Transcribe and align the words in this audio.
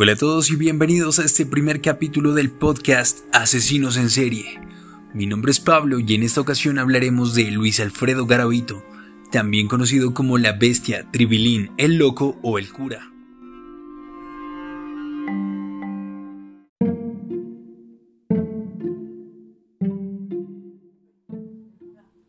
Hola 0.00 0.12
a 0.12 0.16
todos 0.16 0.48
y 0.50 0.54
bienvenidos 0.54 1.18
a 1.18 1.24
este 1.24 1.44
primer 1.44 1.80
capítulo 1.80 2.32
del 2.32 2.52
podcast 2.52 3.18
Asesinos 3.32 3.96
en 3.96 4.10
Serie. 4.10 4.60
Mi 5.12 5.26
nombre 5.26 5.50
es 5.50 5.58
Pablo 5.58 5.98
y 5.98 6.14
en 6.14 6.22
esta 6.22 6.40
ocasión 6.40 6.78
hablaremos 6.78 7.34
de 7.34 7.50
Luis 7.50 7.80
Alfredo 7.80 8.24
Garavito, 8.24 8.84
también 9.32 9.66
conocido 9.66 10.14
como 10.14 10.38
la 10.38 10.52
bestia, 10.52 11.10
Tribilín, 11.10 11.72
el 11.78 11.96
loco 11.96 12.38
o 12.44 12.60
el 12.60 12.70
cura. 12.70 13.10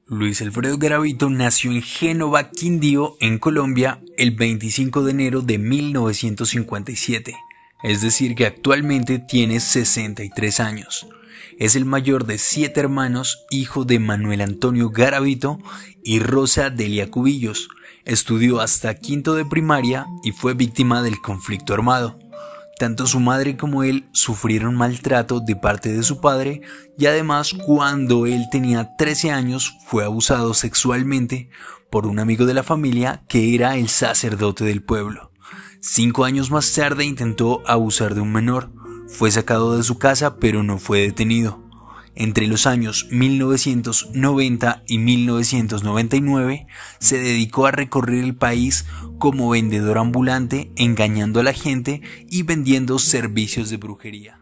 Luis 0.08 0.42
Alfredo 0.42 0.80
Garavito 0.80 1.30
nació 1.30 1.70
en 1.70 1.84
Génova, 1.84 2.50
Quindío, 2.50 3.16
en 3.20 3.38
Colombia, 3.38 4.02
el 4.18 4.32
25 4.32 5.04
de 5.04 5.12
enero 5.12 5.42
de 5.44 5.60
1957 5.60 7.36
es 7.84 8.02
decir 8.02 8.36
que 8.36 8.46
actualmente 8.46 9.20
tiene 9.20 9.60
63 9.60 10.60
años. 10.60 11.08
Es 11.58 11.76
el 11.76 11.86
mayor 11.86 12.26
de 12.26 12.38
siete 12.38 12.80
hermanos, 12.80 13.46
hijo 13.50 13.84
de 13.84 14.00
Manuel 14.00 14.42
Antonio 14.42 14.90
Garavito 14.90 15.60
y 16.04 16.20
Rosa 16.20 16.70
Delia 16.70 17.12
Cubillos. 17.12 17.68
Estudió 18.06 18.62
hasta 18.62 18.96
quinto 18.96 19.36
de 19.36 19.46
primaria 19.46 20.06
y 20.24 20.32
fue 20.32 20.54
víctima 20.54 21.02
del 21.02 21.20
conflicto 21.20 21.74
armado. 21.74 22.18
Tanto 22.78 23.08
su 23.08 23.20
madre 23.20 23.58
como 23.58 23.84
él 23.84 24.08
sufrieron 24.14 24.76
maltrato 24.76 25.42
de 25.42 25.58
parte 25.58 25.92
de 25.92 26.02
su 26.04 26.22
padre 26.22 26.62
y 26.98 27.08
además 27.08 27.54
cuando 27.66 28.26
él 28.26 28.46
tenía 28.50 28.96
13 28.98 29.32
años 29.32 29.76
fue 29.86 30.06
abusado 30.06 30.54
sexualmente 30.54 31.50
por 31.90 32.08
un 32.08 32.20
amigo 32.20 32.46
de 32.46 32.54
la 32.54 32.64
familia 32.64 33.22
que 33.28 33.54
era 33.54 33.76
el 33.76 33.90
sacerdote 33.90 34.64
del 34.64 34.82
pueblo. 34.82 35.29
Cinco 35.82 36.26
años 36.26 36.52
más 36.52 36.74
tarde 36.74 37.06
intentó 37.06 37.64
abusar 37.66 38.14
de 38.14 38.20
un 38.20 38.34
menor. 38.34 38.70
Fue 39.08 39.32
sacado 39.32 39.78
de 39.78 39.84
su 39.84 39.98
casa 39.98 40.36
pero 40.36 40.62
no 40.62 40.78
fue 40.78 41.00
detenido. 41.00 41.64
Entre 42.16 42.48
los 42.48 42.68
años 42.68 43.08
1990 43.12 44.84
y 44.88 44.98
1999 44.98 46.68
se 47.00 47.18
dedicó 47.18 47.66
a 47.66 47.72
recorrer 47.72 48.26
el 48.26 48.36
país 48.36 48.88
como 49.20 49.50
vendedor 49.52 50.00
ambulante, 50.00 50.70
engañando 50.76 51.40
a 51.40 51.44
la 51.44 51.54
gente 51.54 52.02
y 52.30 52.44
vendiendo 52.44 53.00
servicios 53.00 53.70
de 53.70 53.78
brujería. 53.78 54.42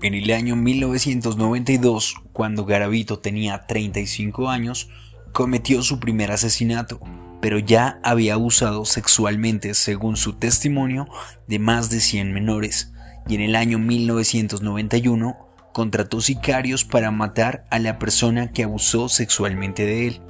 En 0.00 0.14
el 0.14 0.30
año 0.30 0.54
1992, 0.54 2.14
cuando 2.36 2.66
Garavito 2.66 3.18
tenía 3.18 3.64
35 3.66 4.50
años, 4.50 4.90
cometió 5.32 5.82
su 5.82 5.98
primer 5.98 6.30
asesinato, 6.32 7.00
pero 7.40 7.58
ya 7.58 7.98
había 8.02 8.34
abusado 8.34 8.84
sexualmente, 8.84 9.72
según 9.72 10.18
su 10.18 10.34
testimonio, 10.34 11.08
de 11.46 11.58
más 11.58 11.88
de 11.88 11.98
100 11.98 12.34
menores, 12.34 12.92
y 13.26 13.36
en 13.36 13.40
el 13.40 13.56
año 13.56 13.78
1991 13.78 15.34
contrató 15.72 16.20
sicarios 16.20 16.84
para 16.84 17.10
matar 17.10 17.64
a 17.70 17.78
la 17.78 17.98
persona 17.98 18.52
que 18.52 18.64
abusó 18.64 19.08
sexualmente 19.08 19.86
de 19.86 20.06
él. 20.06 20.20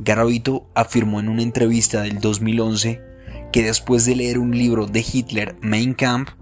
Garavito 0.00 0.70
afirmó 0.74 1.18
en 1.18 1.30
una 1.30 1.40
entrevista 1.40 2.02
del 2.02 2.20
2011 2.20 3.00
que 3.54 3.62
después 3.62 4.04
de 4.04 4.16
leer 4.16 4.38
un 4.38 4.50
libro 4.50 4.86
de 4.86 5.02
Hitler, 5.10 5.56
Mein 5.62 5.94
Kampf, 5.94 6.32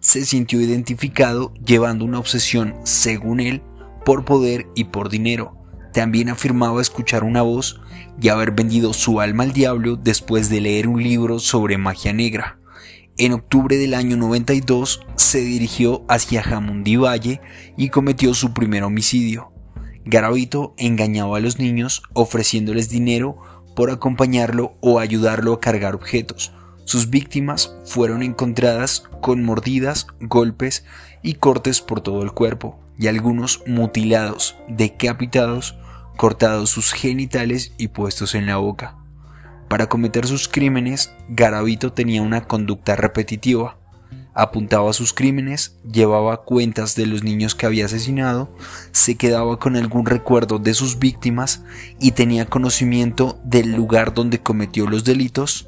se 0.00 0.24
sintió 0.24 0.60
identificado 0.60 1.54
llevando 1.64 2.04
una 2.04 2.18
obsesión, 2.18 2.74
según 2.82 3.38
él, 3.38 3.62
por 4.08 4.24
poder 4.24 4.70
y 4.74 4.84
por 4.84 5.10
dinero. 5.10 5.54
También 5.92 6.30
afirmaba 6.30 6.80
escuchar 6.80 7.24
una 7.24 7.42
voz 7.42 7.78
y 8.18 8.30
haber 8.30 8.52
vendido 8.52 8.94
su 8.94 9.20
alma 9.20 9.42
al 9.42 9.52
diablo 9.52 9.96
después 9.96 10.48
de 10.48 10.62
leer 10.62 10.88
un 10.88 11.02
libro 11.02 11.38
sobre 11.38 11.76
magia 11.76 12.14
negra. 12.14 12.58
En 13.18 13.34
octubre 13.34 13.76
del 13.76 13.92
año 13.92 14.16
92 14.16 15.02
se 15.16 15.40
dirigió 15.42 16.06
hacia 16.08 16.42
Jamundí 16.42 16.96
Valle 16.96 17.42
y 17.76 17.90
cometió 17.90 18.32
su 18.32 18.54
primer 18.54 18.82
homicidio. 18.82 19.52
Garavito 20.06 20.72
engañaba 20.78 21.36
a 21.36 21.40
los 21.40 21.58
niños 21.58 22.02
ofreciéndoles 22.14 22.88
dinero 22.88 23.36
por 23.76 23.90
acompañarlo 23.90 24.78
o 24.80 25.00
ayudarlo 25.00 25.52
a 25.52 25.60
cargar 25.60 25.94
objetos, 25.94 26.54
sus 26.88 27.10
víctimas 27.10 27.74
fueron 27.84 28.22
encontradas 28.22 29.02
con 29.20 29.44
mordidas, 29.44 30.06
golpes 30.22 30.86
y 31.22 31.34
cortes 31.34 31.82
por 31.82 32.00
todo 32.00 32.22
el 32.22 32.32
cuerpo, 32.32 32.80
y 32.98 33.08
algunos 33.08 33.62
mutilados, 33.66 34.56
decapitados, 34.68 35.76
cortados 36.16 36.70
sus 36.70 36.94
genitales 36.94 37.74
y 37.76 37.88
puestos 37.88 38.34
en 38.34 38.46
la 38.46 38.56
boca. 38.56 38.96
Para 39.68 39.90
cometer 39.90 40.26
sus 40.26 40.48
crímenes, 40.48 41.12
Garavito 41.28 41.92
tenía 41.92 42.22
una 42.22 42.44
conducta 42.46 42.96
repetitiva. 42.96 43.76
Apuntaba 44.32 44.94
sus 44.94 45.12
crímenes, 45.12 45.76
llevaba 45.92 46.42
cuentas 46.44 46.94
de 46.94 47.04
los 47.04 47.22
niños 47.22 47.54
que 47.54 47.66
había 47.66 47.84
asesinado, 47.84 48.56
se 48.92 49.16
quedaba 49.16 49.58
con 49.58 49.76
algún 49.76 50.06
recuerdo 50.06 50.58
de 50.58 50.72
sus 50.72 50.98
víctimas 50.98 51.64
y 52.00 52.12
tenía 52.12 52.46
conocimiento 52.46 53.38
del 53.44 53.74
lugar 53.74 54.14
donde 54.14 54.40
cometió 54.40 54.86
los 54.86 55.04
delitos 55.04 55.67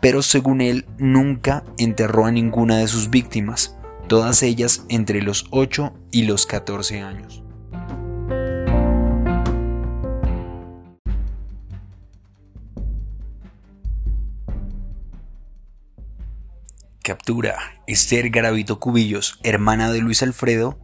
pero 0.00 0.22
según 0.22 0.60
él 0.60 0.86
nunca 0.98 1.64
enterró 1.78 2.26
a 2.26 2.32
ninguna 2.32 2.78
de 2.78 2.88
sus 2.88 3.10
víctimas, 3.10 3.76
todas 4.08 4.42
ellas 4.42 4.84
entre 4.88 5.22
los 5.22 5.46
8 5.50 5.92
y 6.10 6.24
los 6.24 6.46
14 6.46 7.00
años. 7.00 7.42
Captura. 17.02 17.56
Esther 17.88 18.30
Garavito 18.30 18.78
Cubillos, 18.78 19.40
hermana 19.42 19.90
de 19.90 20.00
Luis 20.00 20.22
Alfredo, 20.22 20.78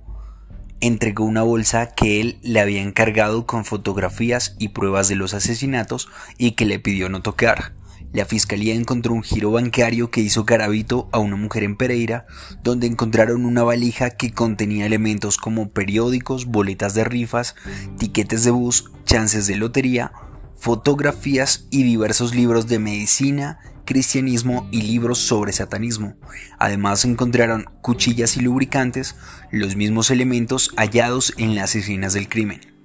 entregó 0.80 1.24
una 1.24 1.42
bolsa 1.42 1.94
que 1.94 2.20
él 2.20 2.40
le 2.42 2.58
había 2.58 2.82
encargado 2.82 3.46
con 3.46 3.64
fotografías 3.64 4.56
y 4.58 4.70
pruebas 4.70 5.06
de 5.06 5.14
los 5.14 5.34
asesinatos 5.34 6.08
y 6.36 6.52
que 6.52 6.66
le 6.66 6.80
pidió 6.80 7.08
no 7.08 7.22
tocar. 7.22 7.75
La 8.16 8.24
fiscalía 8.24 8.74
encontró 8.74 9.12
un 9.12 9.22
giro 9.22 9.50
bancario 9.50 10.10
que 10.10 10.22
hizo 10.22 10.46
Garavito 10.46 11.06
a 11.12 11.18
una 11.18 11.36
mujer 11.36 11.64
en 11.64 11.76
Pereira, 11.76 12.24
donde 12.62 12.86
encontraron 12.86 13.44
una 13.44 13.62
valija 13.62 14.08
que 14.08 14.32
contenía 14.32 14.86
elementos 14.86 15.36
como 15.36 15.68
periódicos, 15.68 16.46
boletas 16.46 16.94
de 16.94 17.04
rifas, 17.04 17.56
tiquetes 17.98 18.42
de 18.42 18.52
bus, 18.52 18.90
chances 19.04 19.46
de 19.46 19.56
lotería, 19.56 20.12
fotografías 20.58 21.66
y 21.70 21.82
diversos 21.82 22.34
libros 22.34 22.68
de 22.68 22.78
medicina, 22.78 23.58
cristianismo 23.84 24.66
y 24.72 24.80
libros 24.80 25.18
sobre 25.18 25.52
satanismo. 25.52 26.14
Además 26.58 27.04
encontraron 27.04 27.66
cuchillas 27.82 28.38
y 28.38 28.40
lubricantes, 28.40 29.14
los 29.50 29.76
mismos 29.76 30.10
elementos 30.10 30.70
hallados 30.78 31.34
en 31.36 31.54
las 31.54 31.74
escenas 31.74 32.14
del 32.14 32.30
crimen. 32.30 32.75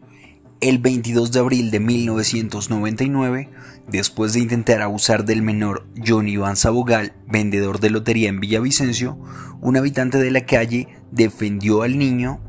El 0.62 0.78
22 0.78 1.32
de 1.32 1.40
abril 1.40 1.72
de 1.72 1.80
1999, 1.80 3.50
después 3.88 4.34
de 4.34 4.42
intentar 4.42 4.84
abusar 4.84 5.26
del 5.26 5.42
menor 5.42 5.88
John 6.06 6.28
Iván 6.28 6.56
Sabogal, 6.56 7.14
vendedor 7.28 7.80
de 7.80 7.90
lotería 7.90 8.30
en 8.30 8.40
Villavicencio, 8.40 9.18
un 9.60 9.76
habitante 9.76 10.20
de 10.20 10.30
la 10.30 10.46
calle 10.46 10.88
defendió 11.10 11.82
al 11.82 11.98
niño 11.98 12.40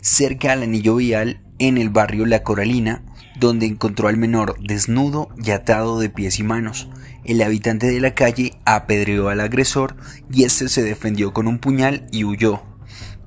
cerca 0.00 0.52
al 0.52 0.62
anillo 0.62 0.96
vial 0.96 1.42
en 1.58 1.76
el 1.76 1.90
barrio 1.90 2.24
La 2.24 2.42
Coralina, 2.42 3.02
donde 3.38 3.66
encontró 3.66 4.08
al 4.08 4.16
menor 4.16 4.56
desnudo 4.60 5.28
y 5.36 5.50
atado 5.50 6.00
de 6.00 6.08
pies 6.08 6.38
y 6.38 6.44
manos. 6.44 6.88
El 7.22 7.42
habitante 7.42 7.86
de 7.86 8.00
la 8.00 8.14
calle 8.14 8.54
apedreó 8.64 9.28
al 9.28 9.40
agresor 9.40 9.94
y 10.32 10.44
este 10.44 10.70
se 10.70 10.82
defendió 10.82 11.34
con 11.34 11.46
un 11.46 11.58
puñal 11.58 12.06
y 12.12 12.24
huyó. 12.24 12.62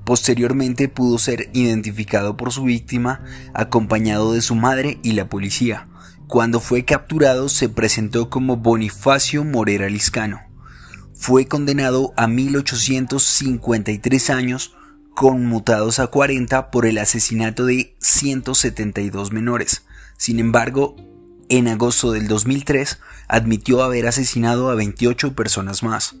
Posteriormente 0.04 0.88
pudo 0.88 1.18
ser 1.18 1.50
identificado 1.52 2.36
por 2.36 2.52
su 2.52 2.64
víctima, 2.64 3.24
acompañado 3.54 4.32
de 4.32 4.42
su 4.42 4.54
madre 4.54 4.98
y 5.02 5.12
la 5.12 5.28
policía. 5.28 5.88
Cuando 6.26 6.60
fue 6.60 6.84
capturado 6.84 7.48
se 7.48 7.68
presentó 7.68 8.30
como 8.30 8.56
Bonifacio 8.56 9.44
Morera 9.44 9.88
Liscano. 9.88 10.40
Fue 11.14 11.46
condenado 11.46 12.12
a 12.16 12.26
1853 12.26 14.30
años, 14.30 14.74
conmutados 15.14 16.00
a 16.00 16.08
40 16.08 16.70
por 16.70 16.86
el 16.86 16.98
asesinato 16.98 17.66
de 17.66 17.94
172 18.00 19.30
menores. 19.30 19.84
Sin 20.16 20.40
embargo, 20.40 20.96
en 21.48 21.68
agosto 21.68 22.12
del 22.12 22.28
2003 22.28 22.98
admitió 23.28 23.82
haber 23.82 24.06
asesinado 24.06 24.70
a 24.70 24.74
28 24.74 25.34
personas 25.34 25.82
más. 25.82 26.16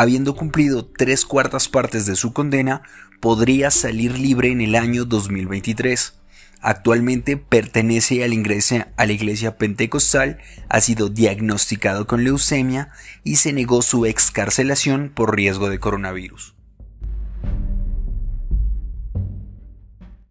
Habiendo 0.00 0.36
cumplido 0.36 0.86
tres 0.86 1.26
cuartas 1.26 1.68
partes 1.68 2.06
de 2.06 2.14
su 2.14 2.32
condena, 2.32 2.82
podría 3.18 3.72
salir 3.72 4.16
libre 4.16 4.52
en 4.52 4.60
el 4.60 4.76
año 4.76 5.04
2023. 5.04 6.14
Actualmente 6.60 7.36
pertenece 7.36 8.22
a 8.22 8.28
la, 8.28 8.34
iglesia, 8.34 8.92
a 8.96 9.06
la 9.06 9.12
iglesia 9.12 9.58
pentecostal, 9.58 10.38
ha 10.68 10.80
sido 10.80 11.08
diagnosticado 11.08 12.06
con 12.06 12.22
leucemia 12.22 12.90
y 13.24 13.36
se 13.38 13.52
negó 13.52 13.82
su 13.82 14.06
excarcelación 14.06 15.10
por 15.12 15.34
riesgo 15.34 15.68
de 15.68 15.80
coronavirus. 15.80 16.54